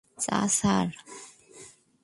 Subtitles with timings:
[0.19, 0.87] চা, স্যার।